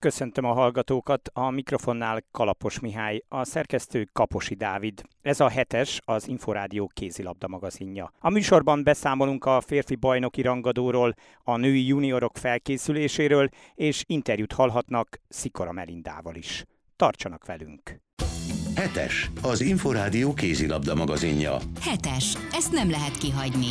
[0.00, 5.02] Köszöntöm a hallgatókat, a mikrofonnál Kalapos Mihály, a szerkesztő Kaposi Dávid.
[5.22, 8.12] Ez a hetes, az Inforádió kézilabda magazinja.
[8.18, 15.72] A műsorban beszámolunk a férfi bajnoki rangadóról, a női juniorok felkészüléséről, és interjút hallhatnak Szikora
[15.72, 16.64] Melindával is.
[16.96, 18.00] Tartsanak velünk!
[18.74, 21.56] Hetes, az Inforádió kézilabda magazinja.
[21.80, 23.70] Hetes, ezt nem lehet kihagyni.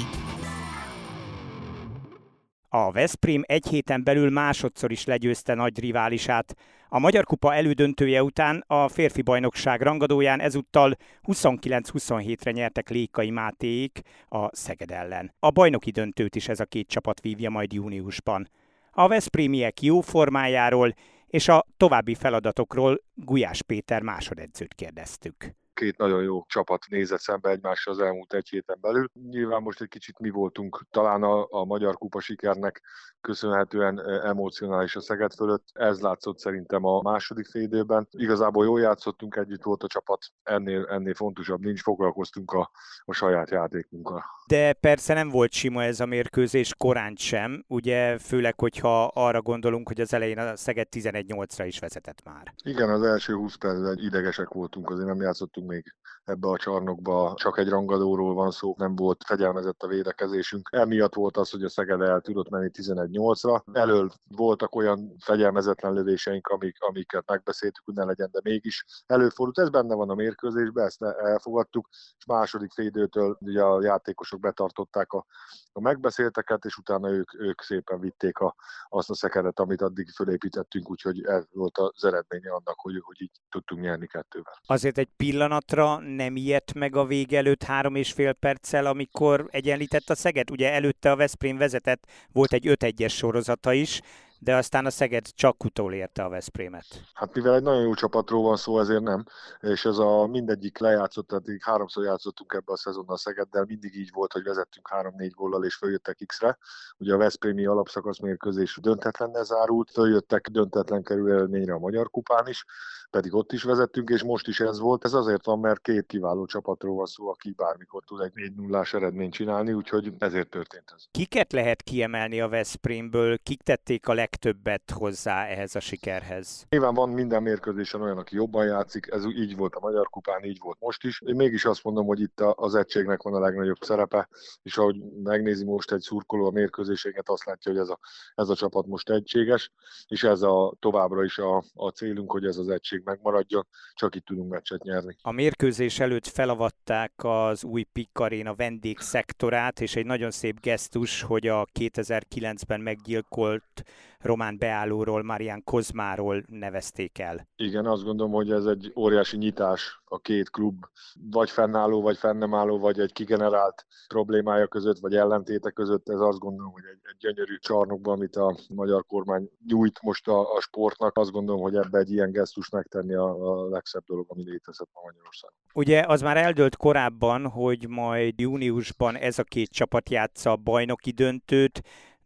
[2.69, 6.55] A Veszprém egy héten belül másodszor is legyőzte nagy riválisát.
[6.89, 14.55] A Magyar Kupa elődöntője után a férfi bajnokság rangadóján ezúttal 29-27-re nyertek Lékai Mátéék a
[14.55, 15.33] Szeged ellen.
[15.39, 18.49] A bajnoki döntőt is ez a két csapat vívja majd júniusban.
[18.91, 20.93] A Veszprémiek jó formájáról
[21.27, 27.93] és a további feladatokról Gulyás Péter másodedzőt kérdeztük két nagyon jó csapat nézett szembe egymással
[27.93, 29.09] az elmúlt egy héten belül.
[29.29, 32.81] Nyilván most egy kicsit mi voltunk talán a, a Magyar Kupa sikernek
[33.21, 35.65] köszönhetően emocionális a Szeged fölött.
[35.73, 38.07] Ez látszott szerintem a második félidőben.
[38.11, 42.71] Igazából jól játszottunk, együtt volt a csapat, ennél, ennél fontosabb nincs, foglalkoztunk a,
[43.05, 44.23] a saját játékunkkal.
[44.47, 49.87] De persze nem volt sima ez a mérkőzés korán sem, ugye főleg, hogyha arra gondolunk,
[49.87, 52.53] hogy az elején a Szeged 11-8-ra is vezetett már.
[52.63, 55.93] Igen, az első 20 percben idegesek voltunk, azért nem játszottunk még
[56.27, 57.33] ebbe a csarnokba.
[57.35, 60.69] Csak egy rangadóról van szó, nem volt fegyelmezett a védekezésünk.
[60.71, 63.61] Emiatt volt az, hogy a Szeged el tudott menni 11-8-ra.
[63.73, 69.59] Elől voltak olyan fegyelmezetlen lövéseink, amik, amiket megbeszéltük, hogy ne legyen, de mégis előfordult.
[69.59, 75.25] Ez benne van a mérkőzésben, ezt elfogadtuk, és második félidőtől ugye a játékosok betartották a,
[75.71, 78.55] a megbeszélteket, és utána ők, ők szépen vitték a,
[78.89, 83.31] azt a szekedet, amit addig fölépítettünk, úgyhogy ez volt az eredménye annak, hogy, hogy így
[83.49, 84.59] tudtunk nyerni kettővel.
[84.65, 90.09] Azért egy pillanatra nem ijedt meg a vége előtt három és fél perccel, amikor egyenlített
[90.09, 90.51] a Szeged?
[90.51, 94.01] Ugye előtte a Veszprém vezetett, volt egy 5-1-es sorozata is,
[94.39, 96.85] de aztán a Szeged csak utolérte a Veszprémet.
[97.13, 99.23] Hát mivel egy nagyon jó csapatról van szó, ezért nem,
[99.61, 104.09] és ez a mindegyik lejátszott, tehát háromszor játszottunk ebbe a szezonban a Szegeddel, mindig így
[104.13, 106.57] volt, hogy vezettünk három-négy góllal és följöttek X-re.
[106.97, 112.65] Ugye a Veszprémi alapszakasz mérkőzés döntetlenne zárult, följöttek döntetlen kerül a Magyar Kupán is,
[113.09, 115.05] pedig ott is vezettünk, és most is ez volt.
[115.05, 118.85] Ez azért van, mert két kiváló csapatról van szó, aki bármikor tud egy 4 0
[118.91, 121.05] eredményt csinálni, úgyhogy ezért történt ez.
[121.11, 123.37] Kiket lehet kiemelni a Veszprémből?
[123.37, 126.65] Kik tették a legtöbbet hozzá ehhez a sikerhez?
[126.69, 130.59] Nyilván van minden mérkőzésen olyan, aki jobban játszik, ez így volt a Magyar Kupán, így
[130.61, 131.21] volt most is.
[131.25, 134.29] Én mégis azt mondom, hogy itt az egységnek van a legnagyobb szerepe,
[134.63, 137.99] és ahogy megnézi most egy szurkoló a mérkőzéseket, azt látja, hogy ez a,
[138.35, 139.71] ez a csapat most egységes,
[140.07, 144.25] és ez a továbbra is a, a célunk, hogy ez az egység megmaradjon, csak itt
[144.25, 145.15] tudunk meccset nyerni.
[145.21, 151.67] A mérkőzés előtt felavatták az új Pikkaréna vendégszektorát, és egy nagyon szép gesztus, hogy a
[151.79, 153.83] 2009-ben meggyilkolt
[154.27, 157.47] román beállóról, Marian Kozmáról nevezték el.
[157.55, 160.85] Igen, azt gondolom, hogy ez egy óriási nyitás a két klub,
[161.31, 166.09] vagy fennálló, vagy fennemálló, vagy egy kigenerált problémája között, vagy ellentéte között.
[166.09, 170.53] Ez azt gondolom, hogy egy, egy gyönyörű csarnokban, amit a magyar kormány nyújt most a,
[170.55, 174.43] a sportnak, azt gondolom, hogy ebbe egy ilyen gesztus megtenni a, a legszebb dolog, ami
[174.43, 175.57] létezett ma Magyarországon.
[175.73, 181.11] Ugye az már eldőlt korábban, hogy majd júniusban ez a két csapat játsza a bajnoki
[181.11, 181.81] döntőt,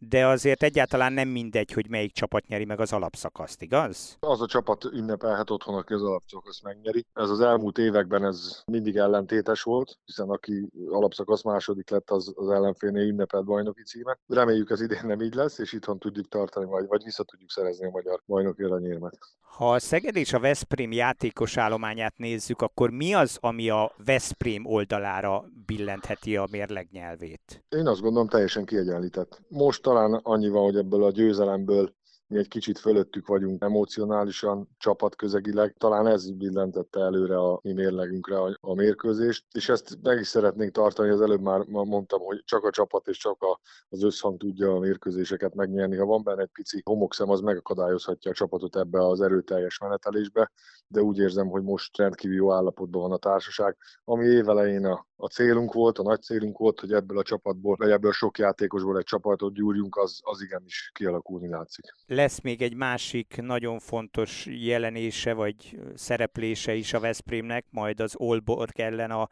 [0.09, 4.17] de azért egyáltalán nem mindegy, hogy melyik csapat nyeri meg az alapszakaszt, igaz?
[4.19, 7.05] Az a csapat ünnepelhet otthon, aki az alapszakaszt megnyeri.
[7.13, 12.49] Ez az elmúlt években ez mindig ellentétes volt, hiszen aki alapszakasz második lett, az, az
[12.49, 14.19] ellenfélnél ünnepelt bajnoki címet.
[14.27, 17.85] Reméljük ez idén nem így lesz, és itthon tudjuk tartani, vagy, vagy vissza tudjuk szerezni
[17.85, 19.17] a magyar bajnoki aranyérmet.
[19.57, 24.65] Ha a Szeged és a Veszprém játékos állományát nézzük, akkor mi az, ami a Veszprém
[24.65, 27.63] oldalára billentheti a mérleg nyelvét?
[27.69, 29.41] Én azt gondolom teljesen kiegyenlített.
[29.47, 31.93] Most talán annyi van, hogy ebből a győzelemből
[32.31, 35.75] mi egy kicsit fölöttük vagyunk emocionálisan, csapatközegileg.
[35.77, 40.71] Talán ez billentette előre a mi mérlegünkre a, a mérkőzést, és ezt meg is szeretnénk
[40.71, 41.09] tartani.
[41.09, 43.59] Az előbb már mondtam, hogy csak a csapat és csak a,
[43.89, 45.97] az összhang tudja a mérkőzéseket megnyerni.
[45.97, 50.51] Ha van benne egy pici homokszem, az megakadályozhatja a csapatot ebbe az erőteljes menetelésbe,
[50.87, 55.27] de úgy érzem, hogy most rendkívül jó állapotban van a társaság, ami évelején a, a
[55.27, 59.03] célunk volt, a nagy célunk volt, hogy ebből a csapatból, vagy ebből sok játékosból egy
[59.03, 61.85] csapatot gyúrjunk, az, az igenis kialakulni látszik
[62.21, 68.79] lesz még egy másik nagyon fontos jelenése vagy szereplése is a Veszprémnek, majd az Olborg
[68.79, 69.29] ellen a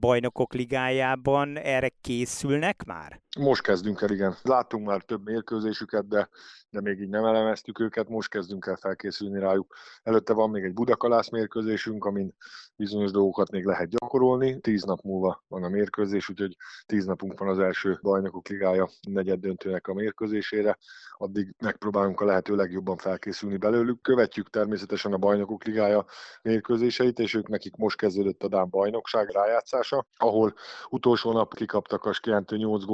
[0.00, 1.58] bajnokok ligájában.
[1.58, 3.20] Erre készülnek már?
[3.38, 4.36] Most kezdünk el, igen.
[4.42, 6.28] Láttunk már több mérkőzésüket, de,
[6.70, 9.74] de még így nem elemeztük őket, most kezdünk el felkészülni rájuk.
[10.02, 12.34] Előtte van még egy budakalász mérkőzésünk, amin
[12.76, 14.60] bizonyos dolgokat még lehet gyakorolni.
[14.60, 19.40] Tíz nap múlva van a mérkőzés, úgyhogy tíz napunk van az első bajnokok ligája negyed
[19.40, 20.78] döntőnek a mérkőzésére.
[21.16, 24.02] Addig megpróbálunk a lehető legjobban felkészülni belőlük.
[24.02, 26.04] Követjük természetesen a bajnokok ligája
[26.42, 30.54] mérkőzéseit, és ők nekik most kezdődött a Dán bajnokság rájátszása, ahol
[30.88, 32.84] utolsó nap kikaptak a kijelentő 8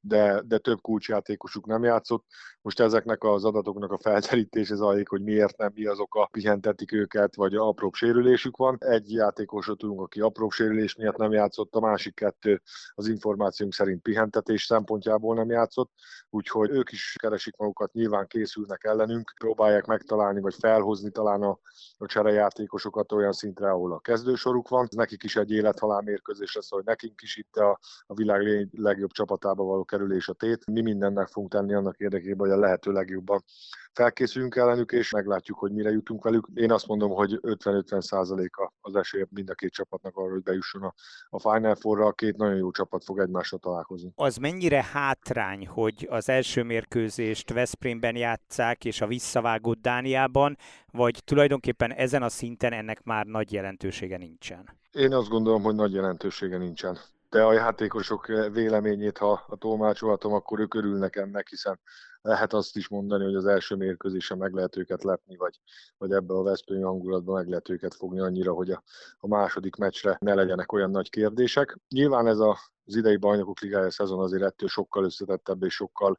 [0.00, 2.24] de, de több kulcsjátékosuk nem játszott.
[2.62, 7.34] Most ezeknek az adatoknak a felterítése zajlik, hogy miért nem, mi azok a pihentetik őket,
[7.34, 8.76] vagy apróbb sérülésük van.
[8.78, 12.62] Egy játékosot tudunk, aki apróbb sérülés miatt nem játszott, a másik kettő
[12.94, 15.90] az információnk szerint pihentetés szempontjából nem játszott,
[16.30, 21.58] úgyhogy ők is keresik magukat, nyilván készülnek ellenünk, próbálják megtalálni, vagy felhozni talán a,
[21.98, 24.88] a cserejátékosokat olyan szintre, ahol a kezdősoruk van.
[24.90, 29.10] Nekik is egy élethalál mérkőzés lesz, hogy nekünk is itt a, a világ legjobb
[29.50, 30.66] csapatába való kerülés a tét.
[30.66, 33.44] Mi mindennek fogunk tenni annak érdekében, hogy a lehető legjobban
[33.92, 36.46] felkészülünk ellenük, és meglátjuk, hogy mire jutunk velük.
[36.54, 40.82] Én azt mondom, hogy 50-50 százaléka az esély mind a két csapatnak arra, hogy bejusson
[40.82, 40.94] a,
[41.30, 42.06] a Final Four-ra.
[42.06, 44.12] A két nagyon jó csapat fog egymásra találkozni.
[44.14, 50.56] Az mennyire hátrány, hogy az első mérkőzést Veszprémben játszák, és a visszavágott Dániában,
[50.92, 54.78] vagy tulajdonképpen ezen a szinten ennek már nagy jelentősége nincsen?
[54.92, 56.98] Én azt gondolom, hogy nagy jelentősége nincsen
[57.30, 61.80] de a játékosok véleményét, ha a tolmácsolhatom, akkor ők örülnek ennek, hiszen
[62.22, 65.60] lehet azt is mondani, hogy az első mérkőzésen meg lehet őket lepni, vagy,
[65.98, 68.82] vagy ebbe a Veszprém hangulatban meg lehet őket fogni annyira, hogy a,
[69.18, 71.78] a második meccsre ne legyenek olyan nagy kérdések.
[71.88, 72.58] Nyilván ez a
[72.90, 76.18] az idei bajnokok ligája szezon azért ettől sokkal összetettebb és sokkal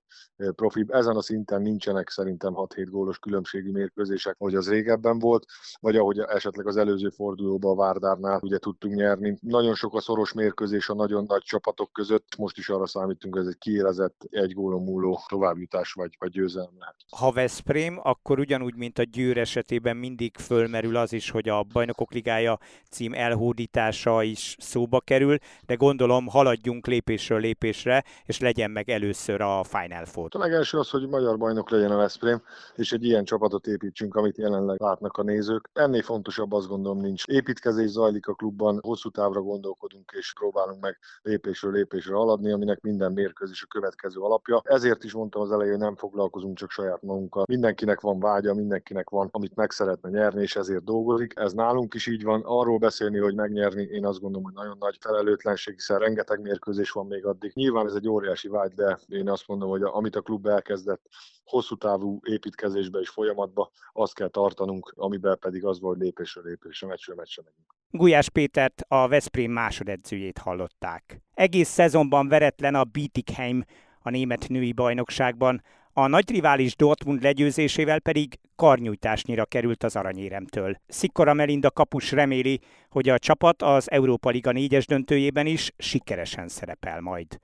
[0.55, 0.89] profibb.
[0.89, 5.45] Ezen a szinten nincsenek szerintem 6-7 gólos különbségű mérkőzések, hogy az régebben volt,
[5.79, 9.37] vagy ahogy esetleg az előző fordulóban a Várdárnál ugye tudtunk nyerni.
[9.41, 13.43] Nagyon sok a szoros mérkőzés a nagyon nagy csapatok között, most is arra számítunk, hogy
[13.43, 16.95] ez egy kiélezett, egy gólon múló továbbjutás vagy, vagy győzelem lehet.
[17.17, 22.11] Ha Veszprém, akkor ugyanúgy, mint a Győr esetében mindig fölmerül az is, hogy a bajnokok
[22.11, 22.59] ligája
[22.89, 29.41] cím elhódítása is szóba kerül, de gondolom haladj haladjunk lépésről lépésre, és legyen meg először
[29.41, 30.29] a Final Four.
[30.31, 32.41] A legelső az, hogy magyar bajnok legyen a Veszprém,
[32.75, 35.69] és egy ilyen csapatot építsünk, amit jelenleg látnak a nézők.
[35.73, 37.25] Ennél fontosabb azt gondolom nincs.
[37.25, 43.11] Építkezés zajlik a klubban, hosszú távra gondolkodunk, és próbálunk meg lépésről lépésre haladni, aminek minden
[43.11, 44.61] mérkőzés a következő alapja.
[44.63, 47.43] Ezért is mondtam az elején, hogy nem foglalkozunk csak saját magunkkal.
[47.47, 51.33] Mindenkinek van vágya, mindenkinek van, amit meg szeretne nyerni, és ezért dolgozik.
[51.35, 52.41] Ez nálunk is így van.
[52.45, 57.07] Arról beszélni, hogy megnyerni, én azt gondolom, hogy nagyon nagy felelőtlenség, hiszen rengeteg mérkőzés van
[57.07, 57.51] még addig.
[57.53, 61.01] Nyilván ez egy óriási vágy, de én azt mondom, hogy amit a klub elkezdett
[61.43, 67.15] hosszú távú építkezésbe és folyamatba, azt kell tartanunk, amiben pedig az volt lépésről lépésre, meccsről
[67.15, 67.75] meccsre megyünk.
[67.89, 71.21] Gulyás Pétert, a Veszprém másodedzőjét hallották.
[71.33, 73.65] Egész szezonban veretlen a Bietigheim
[74.01, 75.63] a német női bajnokságban,
[75.93, 80.75] a nagy rivális Dortmund legyőzésével pedig karnyújtásnyira került az aranyéremtől.
[80.87, 82.59] Szikkora Melinda kapus reméli,
[82.89, 87.39] hogy a csapat az Európa Liga négyes döntőjében is sikeresen szerepel majd.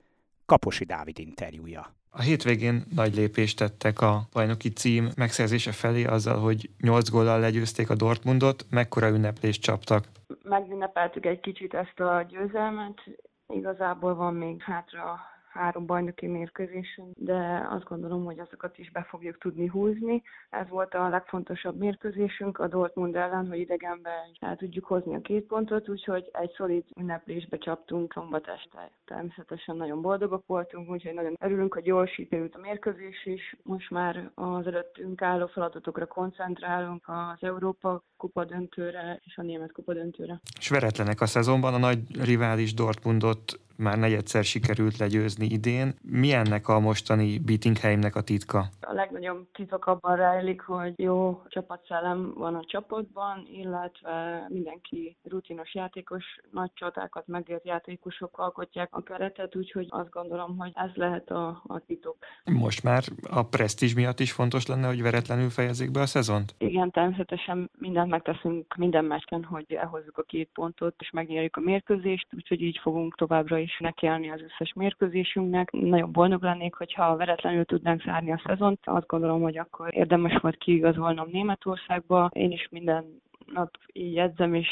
[0.46, 1.96] Kaposi Dávid interjúja.
[2.10, 7.90] A hétvégén nagy lépést tettek a bajnoki cím megszerzése felé azzal, hogy 8 góllal legyőzték
[7.90, 10.04] a Dortmundot, mekkora ünneplést csaptak.
[10.42, 13.00] Megünnepeltük egy kicsit ezt a győzelmet,
[13.46, 19.38] igazából van még hátra három bajnoki mérkőzésen, de azt gondolom, hogy azokat is be fogjuk
[19.38, 20.22] tudni húzni.
[20.50, 25.46] Ez volt a legfontosabb mérkőzésünk a Dortmund ellen, hogy idegenben el tudjuk hozni a két
[25.46, 28.90] pontot, úgyhogy egy szolid ünneplésbe csaptunk szombat este.
[29.04, 33.56] Természetesen nagyon boldogok voltunk, úgyhogy nagyon örülünk, hogy jól sikerült a mérkőzés is.
[33.62, 39.92] Most már az előttünk álló feladatokra koncentrálunk, az Európa kupa döntőre és a német kupa
[39.92, 40.40] döntőre.
[40.58, 45.94] És veretlenek a szezonban, a nagy rivális Dortmundot már negyedszer sikerült legyőzni idén.
[46.02, 48.64] Mi ennek a mostani Beatingheimnek a titka?
[48.80, 56.24] A legnagyobb titok abban rejlik, hogy jó csapatszellem van a csapatban, illetve mindenki rutinos játékos,
[56.50, 61.78] nagy csatákat megért játékosok alkotják a keretet, úgyhogy azt gondolom, hogy ez lehet a, a
[61.86, 62.16] titok.
[62.44, 66.54] Most már a presztízs miatt is fontos lenne, hogy veretlenül fejezzék be a szezont?
[66.58, 72.26] Igen, természetesen mindent megteszünk minden meccsen, hogy elhozzuk a két pontot, és megnyerjük a mérkőzést,
[72.36, 75.70] úgyhogy így fogunk továbbra is is nekiállni az összes mérkőzésünknek.
[75.70, 78.78] Nagyon boldog lennék, hogyha veretlenül tudnánk zárni a szezont.
[78.84, 82.30] Azt gondolom, hogy akkor érdemes volt kiigazolnom Németországba.
[82.32, 83.04] Én is minden
[83.52, 84.68] nap így edzem, és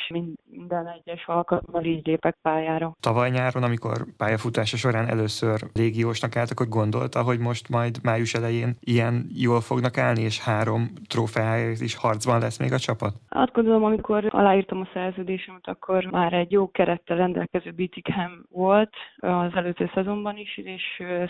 [0.51, 2.97] minden egyes alkalommal így lépek pályára.
[3.01, 8.77] Tavaly nyáron, amikor pályafutása során először légiósnak állt, akkor gondolta, hogy most majd május elején
[8.81, 13.15] ilyen jól fognak állni, és három trófeáért is harcban lesz még a csapat?
[13.29, 19.55] Azt gondolom, amikor aláírtam a szerződésemet, akkor már egy jó kerettel rendelkező Bietigheim volt az
[19.55, 20.83] előző szezonban is, és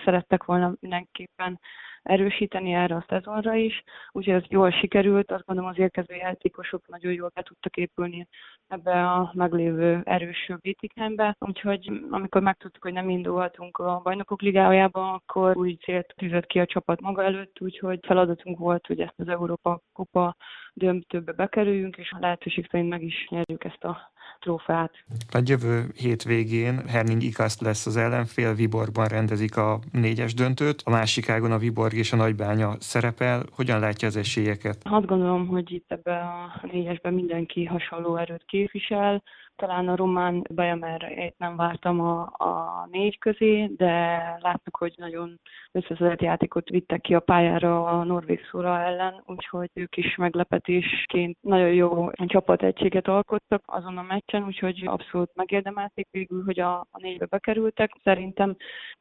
[0.05, 1.61] szerettek volna mindenképpen
[2.07, 3.83] erősíteni erre a szezonra is,
[4.13, 8.29] úgyhogy ez jól sikerült, azt gondolom az érkező játékosok nagyon jól be tudtak épülni
[8.69, 15.57] ebbe a meglévő erős Bietigheimbe, úgyhogy amikor megtudtuk, hogy nem indulhatunk a bajnokok ligájába, akkor
[15.57, 19.81] új célt tűzött ki a csapat maga előtt, úgyhogy feladatunk volt, hogy ezt az Európa
[19.93, 20.37] Kupa
[20.75, 24.93] döntőbe bekerüljünk, és a lehetőség szerint meg is nyerjük ezt a trófeát.
[25.33, 31.29] A jövő hétvégén Herning Ikaszt lesz az ellenfél, Viborban rendezik a négyes döntőt, a másik
[31.29, 33.43] ágon a Viborg és a Nagybánya szerepel.
[33.51, 34.77] Hogyan látja az esélyeket?
[34.83, 39.23] Azt gondolom, hogy itt ebbe a négyesben mindenki hasonló erőt képvisel,
[39.57, 43.93] talán a román Bajamerre nem vártam a, a négy közé, de
[44.41, 45.41] láttuk, hogy nagyon
[45.73, 51.73] összeszedett játékot vittek ki a pályára a Norvég Szóra ellen, úgyhogy ők is meglepetésként nagyon
[51.73, 57.91] jó csapategységet alkottak azon a meccsen, úgyhogy abszolút megérdemelték végül, hogy a, a négybe bekerültek.
[58.03, 58.57] Szerintem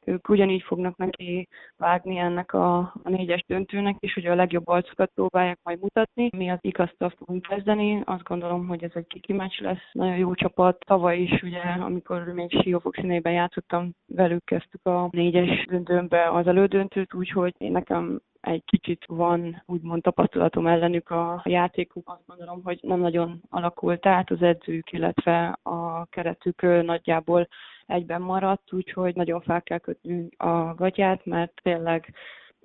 [0.06, 1.48] ők ugyanígy fognak neki
[1.78, 6.30] vágni ennek a, a négyes döntőnek is, hogy a legjobb arcokat próbálják majd mutatni.
[6.38, 10.34] Mi az igaztal fogunk kezdeni, azt gondolom, hogy ez egy kiki meccs lesz, nagyon jó
[10.46, 10.78] csapat.
[10.86, 17.14] Tavaly is, ugye, amikor még Siófok színében játszottam, velük kezdtük a négyes döntőnbe az elődöntőt,
[17.14, 22.10] úgyhogy én nekem egy kicsit van úgymond tapasztalatom ellenük a játékuk.
[22.10, 27.48] Azt gondolom, hogy nem nagyon alakult át az edzők, illetve a keretük nagyjából
[27.86, 32.14] egyben maradt, úgyhogy nagyon fel kell kötni a gatyát, mert tényleg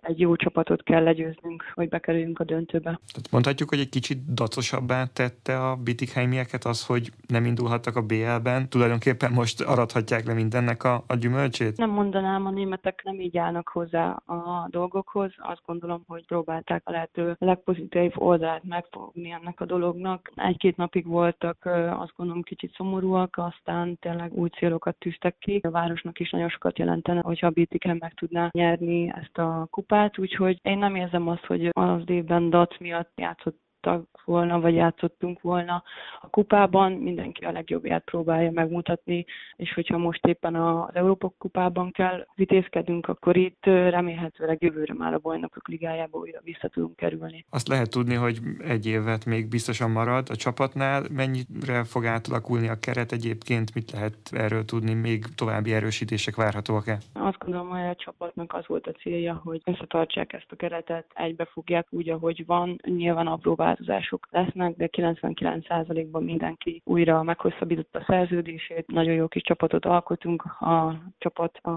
[0.03, 2.91] egy jó csapatot kell legyőznünk, hogy bekerüljünk a döntőbe.
[2.91, 8.69] Tehát mondhatjuk, hogy egy kicsit dacosabbá tette a Bitikheimieket az, hogy nem indulhattak a BL-ben.
[8.69, 11.77] Tulajdonképpen most arathatják le mindennek a, a gyümölcsét?
[11.77, 15.33] Nem mondanám, a németek nem így állnak hozzá a dolgokhoz.
[15.37, 20.33] Azt gondolom, hogy próbálták a lehető legpozitív oldalát megfogni ennek a dolognak.
[20.35, 25.61] Egy-két napig voltak, azt gondolom, kicsit szomorúak, aztán tényleg új célokat tűztek ki.
[25.63, 29.90] A városnak is nagyon sokat jelentene, hogyha a Bitikheim meg tudná nyerni ezt a kupát
[29.91, 34.75] kupát, úgyhogy én nem érzem azt, hogy az évben DAC miatt játszott játszottak volna, vagy
[34.75, 35.83] játszottunk volna
[36.21, 39.25] a kupában, mindenki a legjobbját próbálja megmutatni,
[39.57, 45.19] és hogyha most éppen az Európa kupában kell vitézkedünk, akkor itt remélhetőleg jövőre már a
[45.19, 47.45] bajnokok ligájába újra vissza tudunk kerülni.
[47.51, 51.03] Azt lehet tudni, hogy egy évet még biztosan marad a csapatnál.
[51.11, 53.75] Mennyire fog átalakulni a keret egyébként?
[53.75, 54.95] Mit lehet erről tudni?
[54.95, 56.99] Még további erősítések várhatóak-e?
[57.13, 61.45] Azt gondolom, hogy a csapatnak az volt a célja, hogy összetartsák ezt a keretet, egybe
[61.45, 62.81] fogják úgy, ahogy van.
[62.85, 68.87] Nyilván apró változások lesznek, de 99%-ban mindenki újra meghosszabbította a szerződését.
[68.87, 71.73] Nagyon jó kis csapatot alkotunk, a csapat a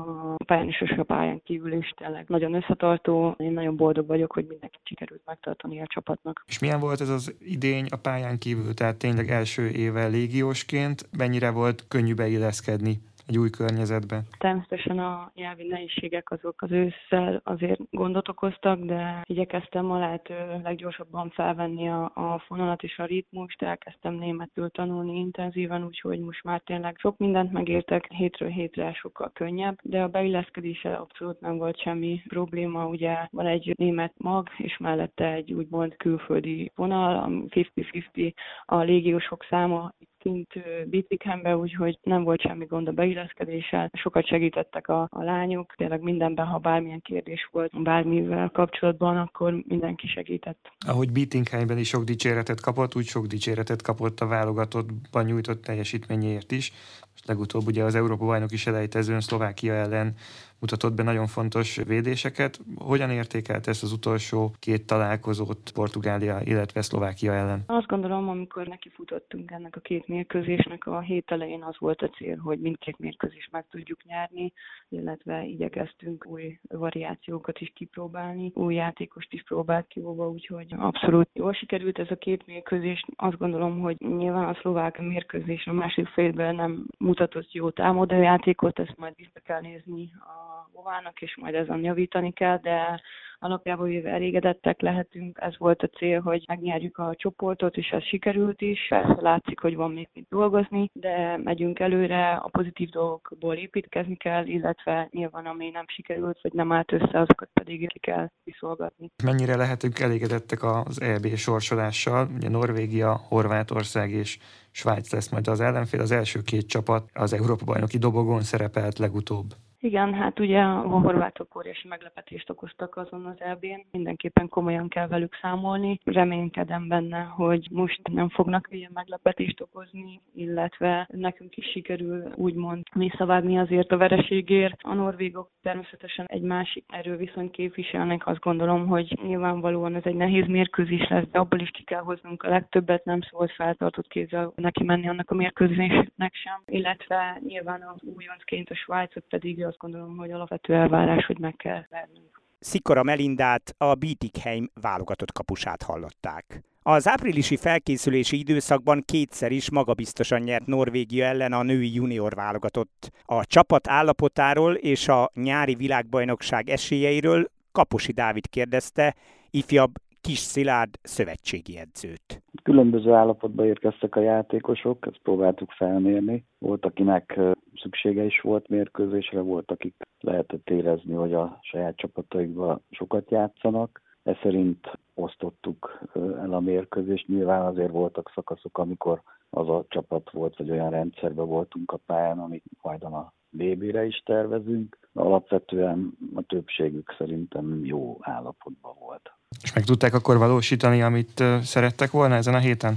[0.45, 3.35] pályán is és a pályán kívül is tényleg nagyon összetartó.
[3.38, 6.43] Én nagyon boldog vagyok, hogy mindenki sikerült megtartani a csapatnak.
[6.47, 8.73] És milyen volt ez az idény a pályán kívül?
[8.73, 14.21] Tehát tényleg első éve légiósként mennyire volt könnyű beilleszkedni egy új környezetbe?
[14.37, 21.29] Természetesen a nyelvi nehézségek azok az ősszel azért gondot okoztak, de igyekeztem a lehető leggyorsabban
[21.29, 26.97] felvenni a, a fonalat és a ritmust, elkezdtem németül tanulni intenzíven, úgyhogy most már tényleg
[26.97, 32.87] sok mindent megértek, hétről hétre sokkal könnyebb, de a beilleszkedése abszolút nem volt semmi probléma,
[32.87, 38.33] ugye van egy német mag, és mellette egy úgymond külföldi vonal, 50-50
[38.65, 40.53] a légiósok száma kint
[40.85, 43.89] Bicikembe, úgyhogy nem volt semmi gond a beilleszkedéssel.
[43.93, 50.07] Sokat segítettek a, a lányok, tényleg mindenben, ha bármilyen kérdés volt bármivel kapcsolatban, akkor mindenki
[50.07, 50.71] segített.
[50.87, 56.71] Ahogy Bittingheimben is sok dicséretet kapott, úgy sok dicséretet kapott a válogatottban nyújtott teljesítményéért is.
[57.11, 60.15] Most legutóbb ugye az Európa bajnoki selejtezőn Szlovákia ellen
[60.63, 62.60] mutatott be nagyon fontos védéseket.
[62.75, 67.63] Hogyan értékelt ezt az utolsó két találkozót Portugália, illetve Szlovákia ellen?
[67.65, 72.38] Azt gondolom, amikor nekifutottunk ennek a két mérkőzésnek a hét elején az volt a cél,
[72.38, 74.53] hogy mindkét mérkőzést meg tudjuk nyerni,
[74.89, 82.00] illetve igyekeztünk új variációkat is kipróbálni, új játékost is próbált kihova, úgyhogy abszolút jól sikerült
[82.00, 83.05] ez a két mérkőzés.
[83.15, 88.79] Azt gondolom, hogy nyilván a szlovák mérkőzés a másik félben nem mutatott jó támadó játékot,
[88.79, 93.01] ezt majd vissza kell nézni a Bovának, és majd ezen javítani kell, de
[93.43, 95.38] alapjában véve elégedettek lehetünk.
[95.41, 98.79] Ez volt a cél, hogy megnyerjük a csoportot, és ez sikerült is.
[98.89, 104.45] Persze látszik, hogy van még mit dolgozni, de megyünk előre, a pozitív dolgokból építkezni kell,
[104.45, 109.12] illetve nyilván ami nem sikerült, vagy nem állt össze, azokat pedig ki kell kiszolgatni.
[109.24, 112.27] Mennyire lehetünk elégedettek az EB sorsolással?
[112.36, 114.38] Ugye Norvégia, Horvátország és
[114.72, 116.00] Svájc lesz majd az ellenfél.
[116.01, 119.45] Az első két csapat az Európa-bajnoki dobogon szerepelt legutóbb.
[119.83, 123.85] Igen, hát ugye a horvátok óriási meglepetést okoztak azon az elbén.
[123.91, 125.99] Mindenképpen komolyan kell velük számolni.
[126.03, 133.59] Reménykedem benne, hogy most nem fognak ilyen meglepetést okozni, illetve nekünk is sikerül úgymond visszavágni
[133.59, 134.79] azért a vereségért.
[134.81, 138.27] A norvégok természetesen egy másik erőviszony képviselnek.
[138.27, 142.43] Azt gondolom, hogy nyilvánvalóan ez egy nehéz mérkőzés lesz, de abból is ki kell hoznunk
[142.43, 143.05] a legtöbbet.
[143.05, 146.61] Nem szabad feltartott kézzel neki menni annak a mérkőzésnek sem.
[146.65, 151.83] Illetve nyilván az újoncként a Svájcot pedig azt gondolom, hogy alapvető elvárás, hogy meg kell
[151.89, 152.41] vernünk.
[152.59, 156.63] Szikora Melindát, a Bietigheim válogatott kapusát hallották.
[156.83, 163.11] Az áprilisi felkészülési időszakban kétszer is magabiztosan nyert Norvégia ellen a női junior válogatott.
[163.25, 169.15] A csapat állapotáról és a nyári világbajnokság esélyeiről Kaposi Dávid kérdezte,
[169.49, 169.91] ifjabb
[170.27, 172.43] Kis Szilárd szövetségi edzőt.
[172.63, 176.45] Különböző állapotba érkeztek a játékosok, ezt próbáltuk felmérni.
[176.57, 177.39] Volt, akinek
[177.75, 184.01] szüksége is volt mérkőzésre, volt, akik lehetett érezni, hogy a saját csapataikban sokat játszanak.
[184.23, 187.27] Ez szerint osztottuk el a mérkőzést.
[187.27, 192.39] Nyilván azért voltak szakaszok, amikor az a csapat volt, vagy olyan rendszerben voltunk a pályán,
[192.39, 194.97] amit majd a BB-re is tervezünk.
[195.13, 199.31] Alapvetően a többségük szerintem jó állapotban volt.
[199.62, 202.95] És meg tudták akkor valósítani, amit szerettek volna ezen a héten?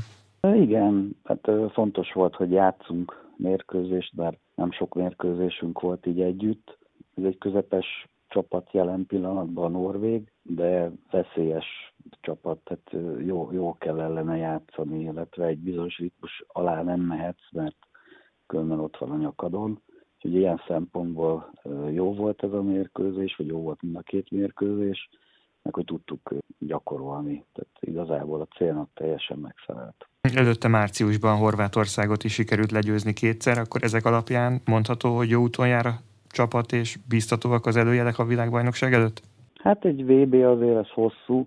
[0.55, 6.79] Igen, hát fontos volt, hogy játszunk mérkőzést, bár nem sok mérkőzésünk volt így együtt.
[7.15, 7.87] Ez egy közepes
[8.29, 15.45] csapat jelen pillanatban a Norvég, de veszélyes csapat, tehát jó, jó kell ellene játszani, illetve
[15.47, 17.77] egy bizonyos ritmus alá nem mehetsz, mert
[18.47, 19.81] különben ott van a nyakadon.
[20.15, 21.51] Úgyhogy ilyen szempontból
[21.91, 25.09] jó volt ez a mérkőzés, vagy jó volt mind a két mérkőzés,
[25.67, 27.45] meg hogy tudtuk gyakorolni.
[27.53, 30.09] Tehát igazából a célnak teljesen megfelelt.
[30.35, 35.87] Előtte márciusban Horvátországot is sikerült legyőzni kétszer, akkor ezek alapján mondható, hogy jó úton jár
[35.87, 35.95] a
[36.29, 39.23] csapat, és biztatóak az előjelek a világbajnokság előtt?
[39.55, 41.47] Hát egy VB azért ez hosszú,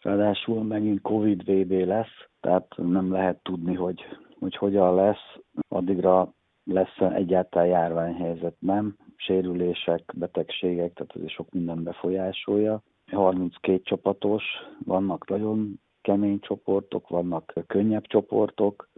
[0.00, 4.00] ráadásul megint Covid VB lesz, tehát nem lehet tudni, hogy,
[4.38, 5.26] hogy hogyan lesz.
[5.68, 6.32] Addigra
[6.64, 8.96] lesz egyáltalán járványhelyzet, nem?
[9.16, 12.82] Sérülések, betegségek, tehát ez is sok minden befolyásolja.
[13.10, 14.44] 32 csapatos,
[14.84, 18.88] vannak nagyon kemény csoportok, vannak könnyebb csoportok,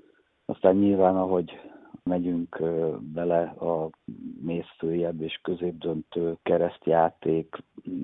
[0.44, 1.60] aztán nyilván, ahogy
[2.02, 2.62] megyünk
[3.00, 3.90] bele a
[4.42, 7.56] mészfőjebb és középdöntő keresztjáték,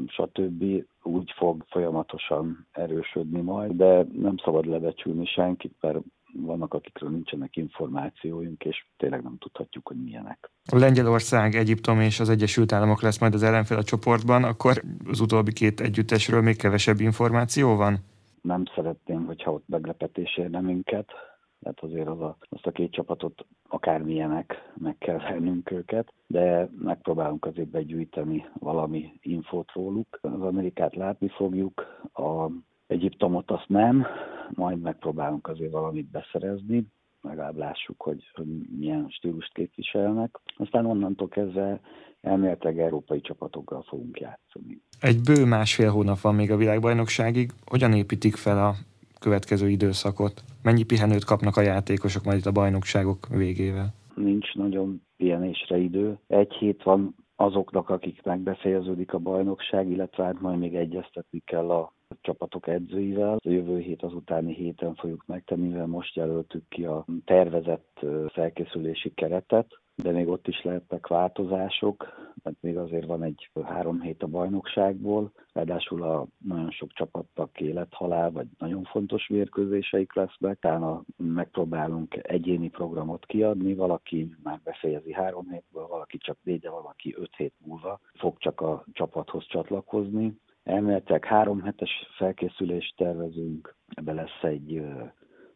[0.06, 0.64] stb.
[1.02, 5.98] úgy fog folyamatosan erősödni majd, de nem szabad lebecsülni senkit, mert
[6.40, 10.50] vannak, akikről nincsenek információink, és tényleg nem tudhatjuk, hogy milyenek.
[10.72, 15.52] Lengyelország, Egyiptom és az Egyesült Államok lesz majd az ellenfél a csoportban, akkor az utóbbi
[15.52, 17.98] két együttesről még kevesebb információ van?
[18.42, 21.12] Nem szeretném, hogyha ott meglepetés érne minket,
[21.60, 27.44] tehát azért az a, azt a két csapatot akármilyenek, meg kell vennünk őket, de megpróbálunk
[27.44, 30.18] azért begyűjteni valami infót róluk.
[30.20, 32.50] Az Amerikát látni fogjuk, a
[32.86, 34.06] Egyiptomot azt nem,
[34.54, 36.86] majd megpróbálunk azért valamit beszerezni,
[37.22, 38.30] legalább lássuk, hogy,
[38.78, 40.40] milyen stílust képviselnek.
[40.56, 41.80] Aztán onnantól kezdve
[42.20, 44.80] elméletileg európai csapatokkal fogunk játszani.
[45.00, 47.50] Egy bő másfél hónap van még a világbajnokságig.
[47.64, 48.74] Hogyan építik fel a
[49.20, 50.44] következő időszakot?
[50.62, 53.94] Mennyi pihenőt kapnak a játékosok majd itt a bajnokságok végével?
[54.14, 56.18] Nincs nagyon pihenésre idő.
[56.26, 61.92] Egy hét van azoknak, akiknek befejeződik a bajnokság, illetve hát majd még egyeztetni kell a
[62.20, 63.36] csapatok edzőivel.
[63.44, 69.14] A jövő hét az utáni héten fogjuk megtenni, mivel most jelöltük ki a tervezett felkészülési
[69.14, 72.06] keretet, de még ott is lehetnek változások,
[72.42, 78.30] mert még azért van egy három hét a bajnokságból, ráadásul a nagyon sok csapattak élethalál,
[78.30, 85.86] vagy nagyon fontos mérkőzéseik lesznek, utána megpróbálunk egyéni programot kiadni, valaki már befejezi három hétből,
[85.86, 90.38] valaki csak négy, valaki öt hét múlva fog csak a csapathoz csatlakozni.
[90.66, 94.82] Elméletileg három hetes felkészülést tervezünk, ebbe lesz egy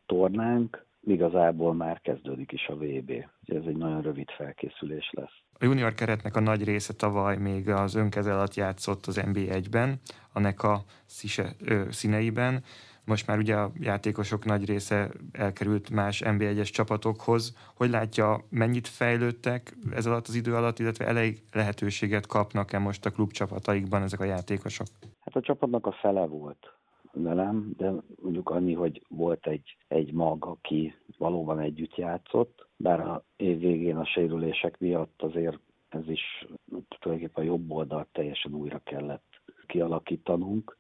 [0.07, 3.11] tornánk, igazából már kezdődik is a VB.
[3.45, 5.43] Ez egy nagyon rövid felkészülés lesz.
[5.59, 10.01] A junior keretnek a nagy része tavaly még az önkezel alatt játszott az NB1-ben,
[10.33, 10.85] a NECA
[11.89, 12.63] színeiben.
[13.11, 17.57] Most már ugye a játékosok nagy része elkerült más NB1-es csapatokhoz.
[17.77, 23.11] Hogy látja, mennyit fejlődtek ez alatt az idő alatt, illetve elég lehetőséget kapnak-e most a
[23.11, 24.87] klubcsapataikban ezek a játékosok?
[25.21, 26.79] Hát a csapatnak a fele volt
[27.13, 27.93] velem, de
[28.23, 33.97] mondjuk annyi, hogy volt egy, egy mag, aki valóban együtt játszott, bár a év végén
[33.97, 36.47] a sérülések miatt azért ez is
[36.99, 39.25] tulajdonképpen a jobb oldalt teljesen újra kellett
[39.67, 40.79] kialakítanunk,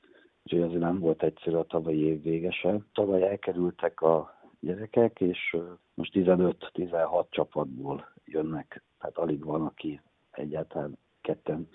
[0.52, 2.78] úgyhogy azért nem volt egyszerű a tavalyi év végese.
[2.92, 5.56] Tavaly elkerültek a gyerekek, és
[5.94, 11.68] most 15-16 csapatból jönnek, tehát alig van, aki egyáltalán ketten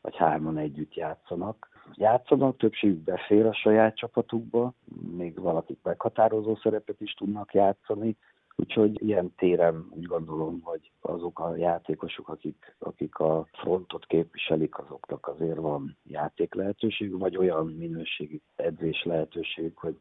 [0.00, 1.68] vagy hárman együtt játszanak.
[1.94, 4.72] Játszanak, többségük befér a saját csapatukba,
[5.16, 8.16] még valakik meghatározó szerepet is tudnak játszani,
[8.56, 15.28] Úgyhogy ilyen téren úgy gondolom, hogy azok a játékosok, akik, akik a frontot képviselik, azoknak
[15.28, 19.98] azért van játék lehetőség, vagy olyan minőségi edzés lehetőség, hogy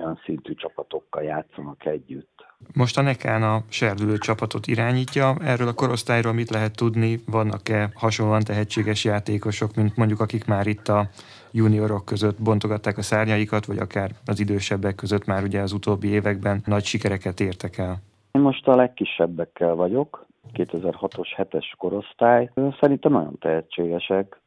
[0.00, 2.46] olyan szintű csapatokkal játszanak együtt.
[2.74, 5.34] Most a Nekán a serdülő csapatot irányítja.
[5.40, 7.22] Erről a korosztályról mit lehet tudni?
[7.30, 11.08] Vannak-e hasonlóan tehetséges játékosok, mint mondjuk akik már itt a
[11.50, 16.62] juniorok között bontogatták a szárnyaikat, vagy akár az idősebbek között már ugye az utóbbi években
[16.64, 17.96] nagy sikereket értek el?
[18.32, 22.50] Én most a legkisebbekkel vagyok, 2006-os 7-es korosztály.
[22.80, 24.40] Szerintem nagyon tehetségesek,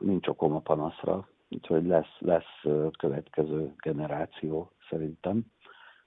[0.00, 2.62] nincs okom a panaszra, úgyhogy lesz, lesz
[2.98, 5.44] következő generáció szerintem.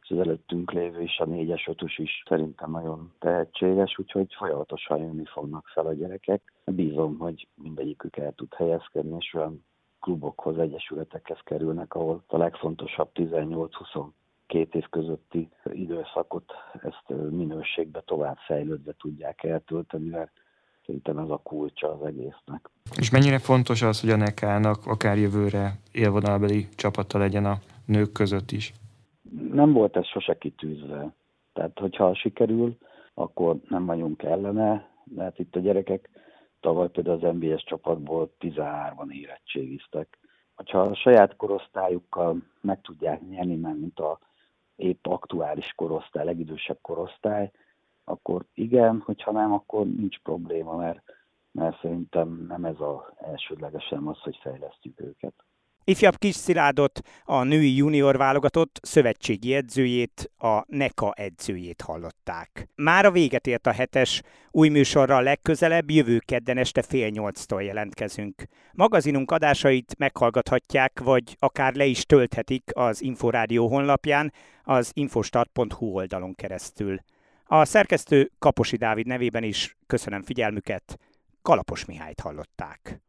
[0.02, 5.26] És az előttünk lévő is, a 4-es, 5 is szerintem nagyon tehetséges, úgyhogy folyamatosan jönni
[5.26, 6.54] fognak fel a gyerekek.
[6.66, 9.66] Bízom, hogy mindegyikük el tud helyezkedni, és olyan
[10.00, 14.10] klubokhoz, egyesületekhez kerülnek, ahol a legfontosabb 18-22
[14.48, 20.32] év közötti időszakot ezt minőségbe tovább fejlődve tudják eltölteni, mert
[20.90, 22.70] szerintem ez a kulcsa az egésznek.
[22.98, 28.52] És mennyire fontos az, hogy a nekának akár jövőre élvonalbeli csapata legyen a nők között
[28.52, 28.74] is?
[29.52, 31.14] Nem volt ez sose kitűzve.
[31.54, 32.78] Tehát, hogyha sikerül,
[33.14, 36.10] akkor nem vagyunk ellene, mert itt a gyerekek
[36.60, 40.18] Tavaly például az NBS csapatból 13-an érettségiztek.
[40.56, 44.20] Ha a saját korosztályukkal meg tudják nyerni, mert mint a
[44.76, 47.52] épp aktuális korosztály, legidősebb korosztály,
[48.10, 51.02] akkor igen, hogyha nem, akkor nincs probléma, mert,
[51.52, 55.34] mert szerintem nem ez az elsődlegesen az, hogy fejlesztjük őket.
[55.84, 62.68] Ifjabb Kis Sziládot, a női junior válogatott szövetségi edzőjét, a NEKA edzőjét hallották.
[62.76, 68.44] Már a véget ért a hetes, új műsorral legközelebb jövő kedden este fél nyolctól jelentkezünk.
[68.74, 77.00] Magazinunk adásait meghallgathatják, vagy akár le is tölthetik az Inforádió honlapján, az infostart.hu oldalon keresztül.
[77.52, 80.98] A szerkesztő Kaposi Dávid nevében is köszönöm figyelmüket,
[81.42, 83.02] Kalapos Mihályt hallották.